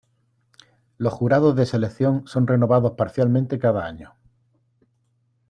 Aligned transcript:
Los 0.97 1.13
jurados 1.13 1.55
de 1.55 1.67
selección 1.67 2.25
son 2.25 2.47
renovados 2.47 2.93
parcialmente 2.93 3.59
cada 3.59 3.85
año. 3.85 4.15